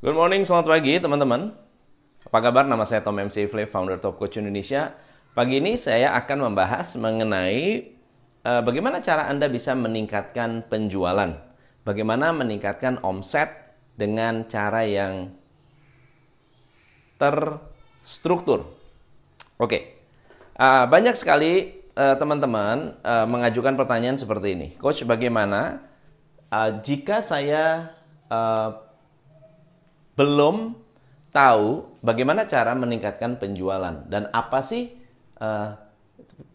Good 0.00 0.16
morning, 0.16 0.48
selamat 0.48 0.64
pagi 0.64 0.96
teman-teman. 0.96 1.52
Apa 2.24 2.38
kabar? 2.40 2.64
Nama 2.64 2.88
saya 2.88 3.04
Tom 3.04 3.20
MC 3.20 3.52
Flip, 3.52 3.68
founder 3.68 4.00
Top 4.00 4.16
Coach 4.16 4.40
Indonesia. 4.40 4.96
Pagi 5.36 5.60
ini 5.60 5.76
saya 5.76 6.16
akan 6.16 6.48
membahas 6.48 6.96
mengenai 6.96 7.84
uh, 8.40 8.64
bagaimana 8.64 9.04
cara 9.04 9.28
Anda 9.28 9.52
bisa 9.52 9.76
meningkatkan 9.76 10.72
penjualan. 10.72 11.36
Bagaimana 11.84 12.32
meningkatkan 12.32 13.04
omset 13.04 13.76
dengan 13.92 14.48
cara 14.48 14.88
yang 14.88 15.36
terstruktur. 17.20 18.72
Oke, 19.60 20.00
uh, 20.56 20.88
banyak 20.88 21.12
sekali 21.12 21.76
uh, 21.92 22.16
teman-teman 22.16 22.96
uh, 23.04 23.28
mengajukan 23.28 23.76
pertanyaan 23.76 24.16
seperti 24.16 24.56
ini. 24.56 24.68
Coach, 24.80 25.04
bagaimana 25.04 25.84
uh, 26.48 26.80
jika 26.80 27.20
saya 27.20 27.92
uh, 28.32 28.88
belum 30.20 30.76
tahu 31.32 31.96
bagaimana 32.04 32.44
cara 32.44 32.76
meningkatkan 32.76 33.40
penjualan 33.40 34.04
dan 34.04 34.28
apa 34.36 34.60
sih 34.60 34.92
uh, 35.40 35.72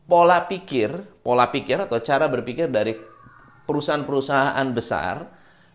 pola 0.06 0.46
pikir, 0.46 0.94
pola 1.26 1.50
pikir 1.50 1.90
atau 1.90 1.98
cara 1.98 2.30
berpikir 2.30 2.70
dari 2.70 2.94
perusahaan-perusahaan 3.66 4.70
besar 4.70 5.26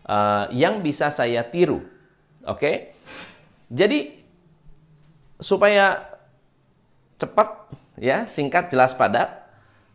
uh, 0.07 0.47
yang 0.55 0.79
bisa 0.79 1.11
saya 1.11 1.43
tiru. 1.43 1.83
Oke, 2.47 2.47
okay? 2.47 2.75
jadi 3.67 4.23
supaya 5.35 6.15
cepat, 7.19 7.75
ya, 7.99 8.23
singkat, 8.25 8.71
jelas, 8.71 8.95
padat, 8.95 9.45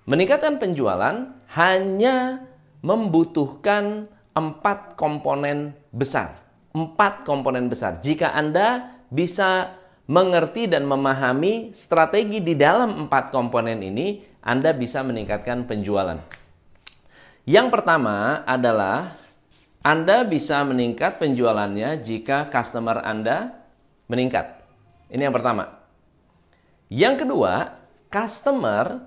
meningkatkan 0.04 0.60
penjualan 0.60 1.32
hanya 1.56 2.44
membutuhkan 2.84 4.06
empat 4.36 4.94
komponen 5.00 5.72
besar 5.90 6.45
empat 6.76 7.24
komponen 7.24 7.72
besar. 7.72 8.04
Jika 8.04 8.36
Anda 8.36 9.00
bisa 9.08 9.80
mengerti 10.06 10.68
dan 10.68 10.84
memahami 10.84 11.72
strategi 11.72 12.44
di 12.44 12.52
dalam 12.52 13.08
empat 13.08 13.32
komponen 13.32 13.80
ini, 13.80 14.20
Anda 14.44 14.76
bisa 14.76 15.00
meningkatkan 15.00 15.64
penjualan. 15.64 16.20
Yang 17.48 17.68
pertama 17.72 18.44
adalah 18.44 19.16
Anda 19.80 20.28
bisa 20.28 20.60
meningkat 20.68 21.16
penjualannya 21.16 22.04
jika 22.04 22.52
customer 22.52 23.00
Anda 23.00 23.56
meningkat. 24.12 24.60
Ini 25.08 25.30
yang 25.30 25.34
pertama. 25.34 25.80
Yang 26.92 27.26
kedua, 27.26 27.54
customer 28.12 29.00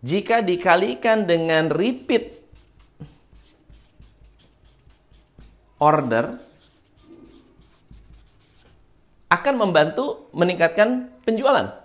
jika 0.00 0.40
dikalikan 0.40 1.28
dengan 1.28 1.68
repeat 1.68 2.39
order 5.80 6.38
akan 9.30 9.54
membantu 9.56 10.28
meningkatkan 10.36 11.08
penjualan. 11.24 11.80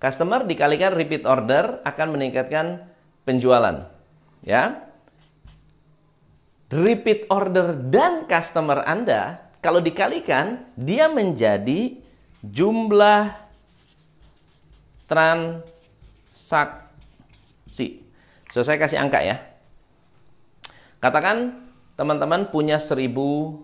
Customer 0.00 0.44
dikalikan 0.44 0.92
repeat 0.92 1.24
order 1.24 1.80
akan 1.84 2.08
meningkatkan 2.16 2.86
penjualan. 3.24 3.88
Ya. 4.44 4.84
Repeat 6.74 7.30
order 7.30 7.76
dan 7.88 8.26
customer 8.26 8.82
Anda 8.82 9.44
kalau 9.62 9.80
dikalikan 9.80 10.60
dia 10.76 11.08
menjadi 11.08 11.96
jumlah 12.44 13.32
transaksi. 15.08 15.64
So 18.52 18.60
saya 18.60 18.76
kasih 18.76 19.00
angka 19.00 19.24
ya. 19.24 19.40
Katakan 21.00 21.63
teman-teman 21.94 22.50
punya 22.50 22.82
seribu 22.82 23.62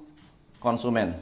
konsumen. 0.63 1.19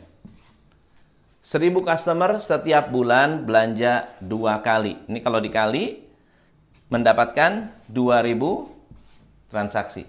Seribu 1.40 1.80
customer 1.80 2.36
setiap 2.44 2.92
bulan 2.92 3.48
belanja 3.48 4.12
dua 4.20 4.60
kali. 4.60 5.00
Ini 5.08 5.24
kalau 5.24 5.40
dikali 5.40 6.04
mendapatkan 6.92 7.72
2000 7.88 8.68
transaksi. 9.48 10.04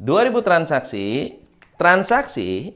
2000 0.00 0.48
transaksi, 0.48 1.06
transaksi 1.76 2.72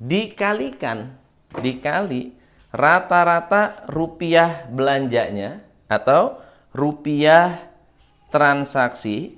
dikalikan, 0.00 1.12
dikali 1.60 2.32
rata-rata 2.72 3.84
rupiah 3.90 4.64
belanjanya 4.72 5.60
atau 5.90 6.40
rupiah 6.72 7.60
transaksi 8.30 9.36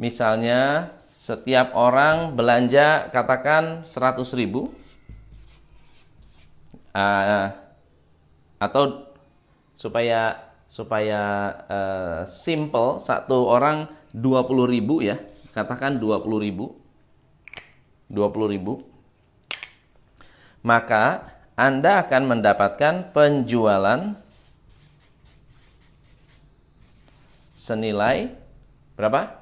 Misalnya 0.00 0.88
setiap 1.20 1.76
orang 1.76 2.32
belanja 2.32 3.12
katakan 3.12 3.84
100 3.84 4.24
ribu. 4.32 4.72
Uh, 6.96 7.52
atau 8.56 9.12
supaya 9.76 10.40
supaya 10.66 11.22
uh, 11.68 12.20
simple 12.24 12.96
satu 12.96 13.44
orang 13.44 13.92
20 14.16 14.72
ribu 14.72 15.04
ya. 15.04 15.20
Katakan 15.52 16.00
20 16.00 16.24
ribu. 16.48 16.80
20 18.08 18.54
ribu. 18.56 18.80
Maka 20.64 21.28
Anda 21.60 22.08
akan 22.08 22.22
mendapatkan 22.24 23.12
penjualan 23.12 24.16
senilai 27.52 28.32
berapa? 28.96 29.39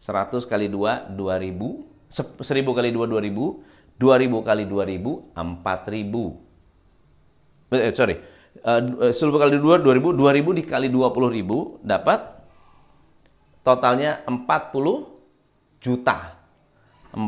100 0.00 0.48
kali 0.48 0.72
2, 0.72 1.12
2000. 1.12 1.84
1000 2.08 2.40
kali 2.72 2.88
2, 2.88 3.04
2000. 3.04 4.00
2000 4.00 4.48
kali 4.48 4.64
2000, 4.64 5.36
4000. 5.36 7.76
Eh, 7.76 7.92
sorry. 7.92 8.16
Uh, 8.64 9.12
1000 9.12 9.36
kali 9.36 9.60
2, 9.60 9.84
2000. 9.84 10.16
2000 10.16 10.56
dikali 10.64 10.88
20.000 10.88 11.84
dapat 11.84 12.32
totalnya 13.60 14.24
40 14.24 15.84
juta. 15.84 16.32
40 17.12 17.20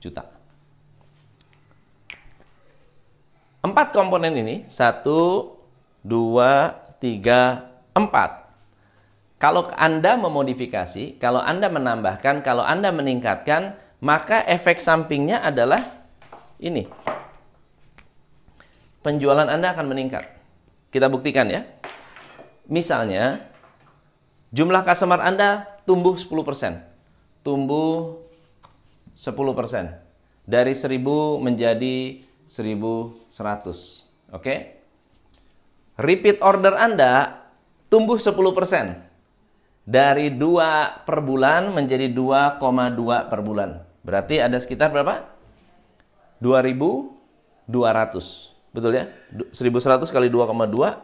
juta. 0.00 0.32
Empat 3.64 3.96
komponen 3.96 4.36
ini, 4.36 4.68
satu, 4.68 5.56
dua, 6.04 6.76
tiga, 7.00 7.72
empat 7.96 8.43
kalau 9.44 9.68
Anda 9.76 10.16
memodifikasi, 10.16 11.20
kalau 11.20 11.36
Anda 11.36 11.68
menambahkan, 11.68 12.40
kalau 12.40 12.64
Anda 12.64 12.88
meningkatkan, 12.88 13.76
maka 14.00 14.40
efek 14.48 14.80
sampingnya 14.80 15.44
adalah 15.44 16.08
ini. 16.56 16.88
Penjualan 19.04 19.44
Anda 19.44 19.76
akan 19.76 19.92
meningkat. 19.92 20.24
Kita 20.88 21.12
buktikan 21.12 21.52
ya. 21.52 21.60
Misalnya, 22.72 23.44
jumlah 24.48 24.80
customer 24.80 25.20
Anda 25.20 25.68
tumbuh 25.84 26.16
10%. 26.16 26.80
Tumbuh 27.44 28.24
10%. 29.12 29.28
Dari 30.48 30.72
1000 30.72 31.44
menjadi 31.44 32.24
1100. 32.48 34.08
Oke? 34.32 34.80
Repeat 36.00 36.40
order 36.40 36.80
Anda 36.80 37.44
tumbuh 37.92 38.16
10% 38.16 39.12
dari 39.84 40.32
2 40.32 41.04
per 41.04 41.20
bulan 41.20 41.76
menjadi 41.76 42.08
2,2 42.08 43.28
per 43.28 43.44
bulan. 43.44 43.84
Berarti 44.04 44.40
ada 44.40 44.60
sekitar 44.60 44.90
berapa? 44.92 45.24
2.200. 46.40 48.52
Betul 48.74 48.90
ya? 48.96 49.04
1.100 49.32 50.08
kali 50.08 50.28
2,2. 50.32 50.96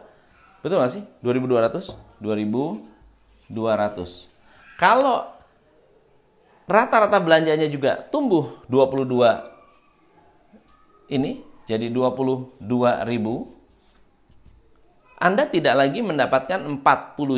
Betul 0.61 0.77
nggak 0.81 0.91
sih? 0.93 1.03
2.200? 1.25 1.95
2.200. 2.21 4.29
Kalau 4.77 5.25
rata-rata 6.65 7.19
belanjanya 7.21 7.65
juga 7.69 8.01
tumbuh 8.09 8.57
22 8.69 9.51
ini 11.11 11.43
jadi 11.67 11.91
22 11.91 12.55
ribu 13.05 13.51
anda 15.21 15.45
tidak 15.45 15.77
lagi 15.77 16.01
mendapatkan 16.01 16.57
40 16.57 16.81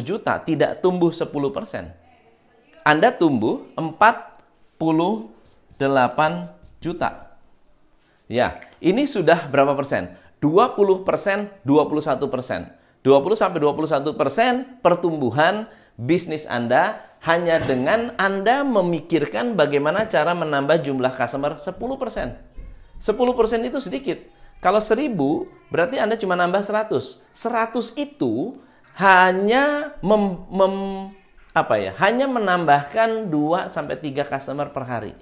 juta, 0.07 0.39
tidak 0.39 0.80
tumbuh 0.80 1.12
10%. 1.12 1.91
Anda 2.88 3.12
tumbuh 3.12 3.68
48 3.75 5.27
juta. 6.80 7.35
Ya, 8.31 8.63
ini 8.80 9.03
sudah 9.03 9.51
berapa 9.51 9.75
persen? 9.75 10.15
20 10.39 11.03
persen, 11.03 11.51
21 11.68 12.31
persen. 12.31 12.71
20 13.03 13.35
sampai 13.35 13.59
21 13.59 14.15
persen 14.15 14.79
pertumbuhan 14.79 15.68
bisnis 16.00 16.47
Anda 16.47 17.03
hanya 17.27 17.59
dengan 17.59 18.15
Anda 18.15 18.63
memikirkan 18.63 19.59
bagaimana 19.59 20.07
cara 20.07 20.31
menambah 20.31 20.79
jumlah 20.88 21.12
customer 21.12 21.59
10 21.59 21.75
persen. 22.00 22.39
10 23.03 23.12
persen 23.36 23.59
itu 23.68 23.83
sedikit. 23.83 24.24
Kalau 24.63 24.80
1000 24.80 25.12
berarti 25.68 26.00
Anda 26.00 26.15
cuma 26.15 26.39
nambah 26.39 26.63
100. 26.63 27.19
100 27.36 28.00
itu 28.00 28.56
hanya 28.95 29.92
mem, 30.00 30.39
mem, 30.48 30.75
apa 31.51 31.75
ya? 31.75 31.92
Hanya 32.00 32.31
menambahkan 32.31 33.27
2 33.27 33.68
sampai 33.68 34.00
3 34.00 34.24
customer 34.24 34.71
per 34.71 34.88
hari. 34.88 35.13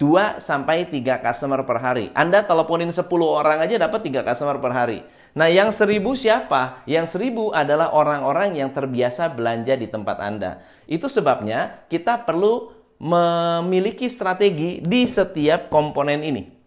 2 0.00 0.40
sampai 0.40 0.88
3 0.88 1.20
customer 1.20 1.60
per 1.68 1.76
hari. 1.82 2.08
Anda 2.16 2.40
teleponin 2.40 2.88
10 2.88 3.04
orang 3.28 3.60
aja 3.60 3.76
dapat 3.76 4.00
3 4.08 4.24
customer 4.24 4.56
per 4.56 4.72
hari. 4.72 5.04
Nah, 5.36 5.52
yang 5.52 5.68
1000 5.68 6.00
siapa? 6.16 6.86
Yang 6.88 7.20
1000 7.20 7.52
adalah 7.52 7.92
orang-orang 7.92 8.56
yang 8.56 8.72
terbiasa 8.72 9.28
belanja 9.28 9.76
di 9.76 9.90
tempat 9.90 10.16
Anda. 10.24 10.64
Itu 10.88 11.10
sebabnya 11.10 11.84
kita 11.92 12.24
perlu 12.24 12.72
memiliki 12.98 14.08
strategi 14.08 14.80
di 14.80 15.04
setiap 15.04 15.68
komponen 15.68 16.24
ini. 16.24 16.57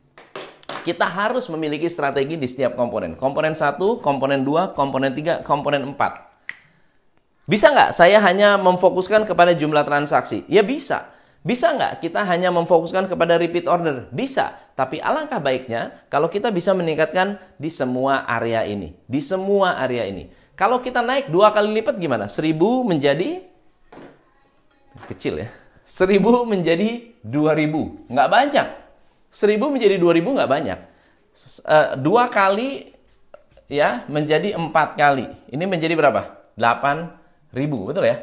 Kita 0.82 1.06
harus 1.06 1.46
memiliki 1.54 1.86
strategi 1.86 2.42
di 2.42 2.50
setiap 2.50 2.74
komponen. 2.74 3.14
Komponen 3.14 3.54
1, 3.54 3.78
komponen 4.02 4.42
2, 4.42 4.74
komponen 4.74 5.14
3, 5.14 5.46
komponen 5.46 5.94
4. 5.94 6.32
Bisa 7.46 7.70
nggak 7.70 7.92
saya 7.94 8.18
hanya 8.24 8.58
memfokuskan 8.58 9.30
kepada 9.30 9.54
jumlah 9.54 9.86
transaksi? 9.86 10.42
Ya 10.50 10.66
bisa. 10.66 11.14
Bisa 11.42 11.74
nggak 11.74 12.02
kita 12.02 12.22
hanya 12.26 12.54
memfokuskan 12.54 13.10
kepada 13.10 13.38
repeat 13.38 13.70
order? 13.70 14.10
Bisa. 14.10 14.58
Tapi 14.74 14.98
alangkah 14.98 15.38
baiknya 15.38 16.06
kalau 16.10 16.30
kita 16.30 16.50
bisa 16.50 16.74
meningkatkan 16.74 17.38
di 17.62 17.70
semua 17.70 18.26
area 18.26 18.66
ini. 18.66 18.98
Di 19.06 19.22
semua 19.22 19.78
area 19.78 20.06
ini. 20.10 20.34
Kalau 20.58 20.82
kita 20.82 21.02
naik 21.02 21.30
dua 21.30 21.54
kali 21.54 21.70
lipat 21.82 21.98
gimana? 21.98 22.26
Seribu 22.30 22.82
menjadi 22.86 23.42
kecil 25.10 25.46
ya. 25.46 25.50
Seribu 25.86 26.46
menjadi 26.46 27.14
dua 27.22 27.54
ribu. 27.54 28.02
Nggak 28.10 28.30
banyak. 28.30 28.68
Seribu 29.32 29.72
menjadi 29.72 29.96
dua 29.96 30.12
ribu 30.12 30.36
nggak 30.36 30.52
banyak. 30.52 30.80
Eh, 31.64 31.90
dua 32.04 32.28
kali 32.28 32.92
ya 33.72 34.04
menjadi 34.12 34.60
empat 34.60 35.00
kali. 35.00 35.32
Ini 35.48 35.64
menjadi 35.64 35.96
berapa? 35.96 36.52
Delapan 36.60 37.16
ribu. 37.56 37.88
Betul 37.88 38.12
ya? 38.12 38.20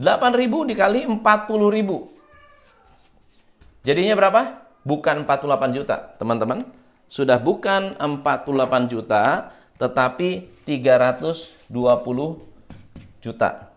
8.000 0.00 0.64
dikali 0.64 1.04
40.000. 1.04 3.84
Jadinya 3.84 4.16
berapa? 4.16 4.64
Bukan 4.80 5.28
48 5.28 5.76
juta, 5.76 6.16
teman-teman. 6.16 6.64
Sudah 7.04 7.36
bukan 7.36 7.92
48 8.00 8.88
juta, 8.88 9.52
tetapi 9.76 10.48
320 10.64 11.68
juta. 13.20 13.68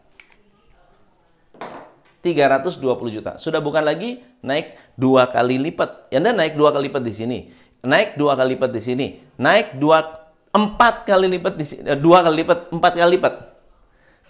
320 2.23 2.79
juta. 3.11 3.35
Sudah 3.35 3.59
bukan 3.59 3.83
lagi 3.83 4.23
naik 4.43 4.77
dua 4.99 5.31
kali 5.31 5.57
lipat. 5.57 6.11
Anda 6.13 6.35
naik 6.35 6.59
dua 6.59 6.75
kali 6.75 6.91
lipat 6.91 7.03
di 7.03 7.13
sini. 7.15 7.37
Naik 7.83 8.19
dua 8.19 8.35
kali 8.35 8.59
lipat 8.59 8.69
di 8.69 8.81
sini. 8.83 9.07
Naik 9.39 9.79
dua 9.79 10.03
empat 10.53 11.09
kali 11.09 11.27
lipat 11.31 11.53
di 11.57 11.65
sini. 11.65 11.81
Eh, 11.89 11.97
dua 11.97 12.21
kali 12.21 12.45
lipat, 12.45 12.69
empat 12.69 12.93
kali 12.93 13.11
lipat. 13.17 13.33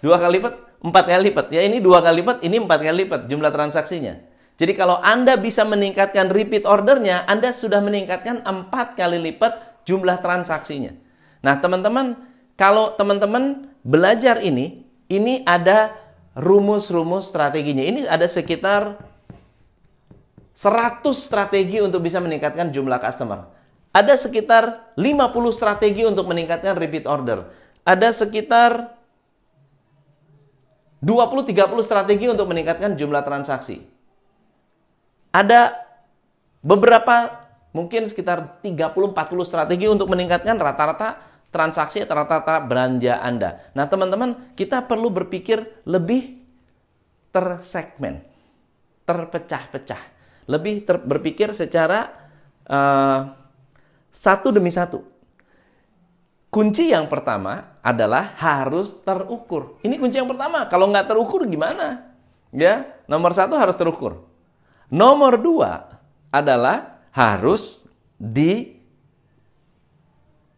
Dua 0.00 0.16
kali 0.16 0.32
lipat, 0.40 0.54
empat 0.80 1.04
kali 1.04 1.22
lipat. 1.28 1.46
Ya 1.52 1.60
ini 1.66 1.78
dua 1.84 2.00
kali 2.00 2.24
lipat, 2.24 2.40
ini 2.40 2.56
empat 2.62 2.78
kali 2.80 2.96
lipat 3.04 3.20
jumlah 3.28 3.52
transaksinya. 3.52 4.14
Jadi 4.54 4.72
kalau 4.78 5.02
Anda 5.02 5.34
bisa 5.34 5.66
meningkatkan 5.66 6.30
repeat 6.30 6.62
ordernya, 6.62 7.26
Anda 7.26 7.50
sudah 7.50 7.82
meningkatkan 7.82 8.46
empat 8.46 8.94
kali 8.94 9.18
lipat 9.18 9.82
jumlah 9.84 10.22
transaksinya. 10.22 10.94
Nah 11.42 11.58
teman-teman, 11.58 12.14
kalau 12.54 12.94
teman-teman 12.94 13.74
belajar 13.82 14.38
ini, 14.40 14.86
ini 15.10 15.42
ada 15.44 15.92
rumus-rumus 16.38 17.28
strateginya. 17.28 17.82
Ini 17.82 18.06
ada 18.06 18.30
sekitar 18.30 18.98
100 20.54 21.02
strategi 21.18 21.82
untuk 21.82 22.06
bisa 22.06 22.22
meningkatkan 22.22 22.70
jumlah 22.70 23.02
customer. 23.02 23.50
Ada 23.94 24.18
sekitar 24.18 24.94
50 24.98 25.54
strategi 25.54 26.02
untuk 26.02 26.26
meningkatkan 26.26 26.74
repeat 26.78 27.06
order. 27.06 27.46
Ada 27.86 28.10
sekitar 28.14 28.94
20-30 31.04 31.54
strategi 31.84 32.26
untuk 32.30 32.48
meningkatkan 32.48 32.96
jumlah 32.96 33.22
transaksi. 33.22 33.84
Ada 35.34 35.74
beberapa 36.62 37.44
mungkin 37.74 38.06
sekitar 38.06 38.62
30-40 38.62 39.14
strategi 39.44 39.86
untuk 39.90 40.06
meningkatkan 40.08 40.56
rata-rata 40.56 41.18
transaksi 41.50 42.02
atau 42.02 42.18
rata-rata 42.18 42.62
belanja 42.66 43.20
Anda. 43.22 43.62
Nah, 43.78 43.86
teman-teman, 43.86 44.54
kita 44.58 44.82
perlu 44.86 45.10
berpikir 45.10 45.86
lebih 45.86 46.42
tersegmen, 47.30 48.22
terpecah-pecah, 49.06 50.02
lebih 50.44 50.84
ter 50.84 51.00
berpikir 51.00 51.52
secara 51.56 52.12
uh, 52.68 53.32
satu 54.14 54.54
demi 54.54 54.70
satu. 54.70 55.02
Kunci 56.54 56.94
yang 56.94 57.10
pertama 57.10 57.74
adalah 57.82 58.38
harus 58.38 59.02
terukur. 59.02 59.82
Ini 59.82 59.98
kunci 59.98 60.22
yang 60.22 60.30
pertama. 60.30 60.70
Kalau 60.70 60.86
nggak 60.86 61.10
terukur 61.10 61.42
gimana? 61.50 62.14
Ya, 62.54 62.86
nomor 63.10 63.34
satu 63.34 63.58
harus 63.58 63.74
terukur. 63.74 64.22
Nomor 64.86 65.42
dua 65.42 65.98
adalah 66.30 67.02
harus 67.10 67.90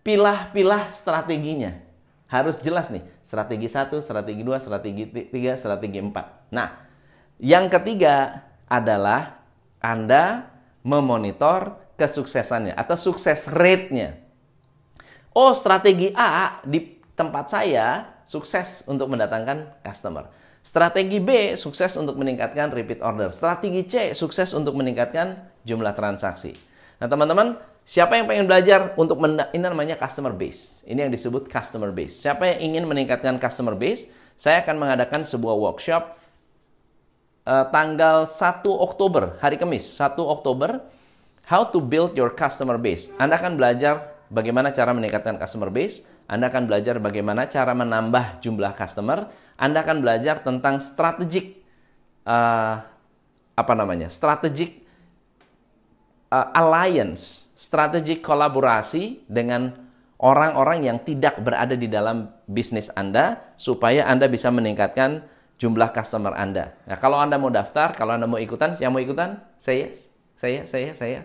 dipilah-pilah 0.04 0.92
strateginya. 0.92 1.80
Harus 2.28 2.60
jelas 2.60 2.92
nih, 2.92 3.00
strategi 3.24 3.64
satu, 3.70 3.96
strategi 4.04 4.44
dua, 4.44 4.60
strategi 4.60 5.08
tiga, 5.08 5.56
strategi 5.56 5.96
empat. 5.96 6.52
Nah, 6.52 6.84
yang 7.40 7.72
ketiga 7.72 8.44
adalah 8.68 9.35
Anda 9.86 10.50
memonitor 10.82 11.78
kesuksesannya 11.94 12.74
atau 12.74 12.98
sukses 12.98 13.46
rate-nya 13.46 14.26
oh 15.36 15.52
strategi 15.52 16.08
A 16.16 16.64
di 16.64 16.96
tempat 17.12 17.52
saya 17.52 18.16
sukses 18.24 18.88
untuk 18.88 19.12
mendatangkan 19.12 19.84
customer. 19.84 20.32
Strategi 20.64 21.22
B 21.22 21.54
sukses 21.54 21.94
untuk 21.94 22.18
meningkatkan 22.18 22.74
repeat 22.74 22.98
order. 23.04 23.30
Strategi 23.30 23.86
C 23.86 23.94
sukses 24.16 24.50
untuk 24.56 24.74
meningkatkan 24.74 25.46
jumlah 25.62 25.94
transaksi. 25.94 26.58
Nah 26.98 27.06
teman-teman, 27.06 27.54
siapa 27.86 28.18
yang 28.18 28.26
pengen 28.26 28.50
belajar 28.50 28.96
untuk 28.98 29.20
ini 29.22 29.62
namanya 29.62 29.94
customer 29.94 30.34
base. 30.34 30.82
Ini 30.88 31.06
yang 31.06 31.12
disebut 31.12 31.46
customer 31.46 31.94
base. 31.94 32.18
Siapa 32.18 32.50
yang 32.50 32.74
ingin 32.74 32.84
meningkatkan 32.90 33.38
customer 33.38 33.78
base, 33.78 34.10
saya 34.34 34.66
akan 34.66 34.74
mengadakan 34.74 35.22
sebuah 35.22 35.54
workshop 35.54 36.18
uh, 37.46 37.64
tanggal 37.70 38.26
1 38.26 38.66
Oktober, 38.66 39.38
hari 39.38 39.56
Kamis, 39.56 39.86
1 39.94 40.18
Oktober, 40.18 40.82
how 41.46 41.62
to 41.62 41.78
build 41.78 42.18
your 42.18 42.34
customer 42.34 42.76
base. 42.76 43.14
Anda 43.16 43.38
akan 43.38 43.54
belajar 43.54 44.18
bagaimana 44.28 44.74
cara 44.74 44.90
meningkatkan 44.90 45.38
customer 45.38 45.70
base, 45.70 46.02
Anda 46.26 46.50
akan 46.50 46.66
belajar 46.66 46.98
bagaimana 46.98 47.46
cara 47.46 47.72
menambah 47.72 48.42
jumlah 48.42 48.74
customer, 48.74 49.30
Anda 49.54 49.86
akan 49.86 50.02
belajar 50.02 50.42
tentang 50.42 50.82
strategic 50.82 51.62
uh, 52.26 52.82
apa 53.56 53.72
namanya? 53.72 54.10
strategic 54.10 54.82
uh, 56.34 56.50
alliance, 56.52 57.46
strategic 57.54 58.20
kolaborasi 58.20 59.24
dengan 59.30 59.86
orang-orang 60.18 60.88
yang 60.88 60.98
tidak 61.04 61.38
berada 61.40 61.78
di 61.78 61.86
dalam 61.86 62.32
bisnis 62.48 62.90
Anda 62.92 63.54
supaya 63.54 64.08
Anda 64.08 64.26
bisa 64.26 64.50
meningkatkan 64.50 65.35
jumlah 65.56 65.92
customer 65.92 66.36
Anda. 66.36 66.76
Nah, 66.84 66.96
kalau 67.00 67.16
Anda 67.16 67.40
mau 67.40 67.48
daftar, 67.48 67.96
kalau 67.96 68.16
Anda 68.16 68.28
mau 68.28 68.40
ikutan, 68.40 68.76
yang 68.76 68.92
mau 68.92 69.00
ikutan, 69.00 69.40
saya 69.56 69.88
yes. 69.88 70.12
Saya, 70.36 70.68
saya, 70.68 70.92
saya. 70.92 71.24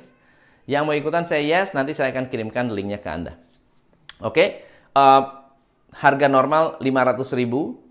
Yang 0.68 0.84
mau 0.88 0.96
ikutan 0.96 1.28
saya 1.28 1.44
yes, 1.44 1.76
nanti 1.76 1.92
saya 1.92 2.16
akan 2.16 2.32
kirimkan 2.32 2.72
linknya 2.72 3.04
ke 3.04 3.10
Anda. 3.12 3.36
Oke, 4.24 4.32
okay? 4.32 4.48
uh, 4.96 5.02
eh, 5.02 5.24
harga 6.00 6.28
normal 6.32 6.80
500 6.80 7.40
ribu 7.40 7.84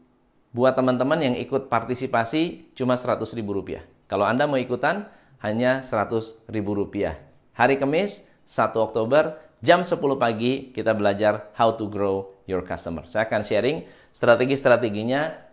buat 0.57 0.75
teman-teman 0.75 1.21
yang 1.21 1.37
ikut 1.37 1.69
partisipasi 1.69 2.73
cuma 2.73 2.97
100 2.97 3.21
ribu 3.37 3.53
rupiah. 3.53 3.85
Kalau 4.09 4.25
Anda 4.25 4.49
mau 4.49 4.57
ikutan 4.57 5.07
hanya 5.45 5.85
100 5.85 6.49
ribu 6.49 6.73
rupiah. 6.73 7.21
Hari 7.55 7.77
Kamis 7.77 8.25
1 8.49 8.73
Oktober 8.81 9.37
jam 9.61 9.85
10 9.85 10.01
pagi 10.17 10.73
kita 10.73 10.97
belajar 10.97 11.53
how 11.55 11.77
to 11.77 11.87
grow 11.87 12.33
your 12.49 12.65
customer. 12.65 13.05
Saya 13.07 13.29
akan 13.29 13.45
sharing 13.45 13.85
strategi-strateginya 14.11 15.50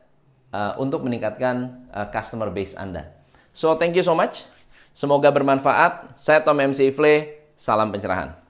uh, 0.54 0.78
untuk 0.80 1.04
meningkatkan 1.04 1.88
uh, 1.92 2.08
customer 2.10 2.48
base 2.54 2.78
Anda. 2.78 3.12
So 3.52 3.76
thank 3.76 3.98
you 3.98 4.06
so 4.06 4.14
much. 4.14 4.46
Semoga 4.94 5.30
bermanfaat. 5.30 6.18
Saya 6.18 6.42
Tom 6.42 6.58
MC 6.58 6.90
Ifle, 6.90 7.46
salam 7.54 7.94
pencerahan. 7.94 8.47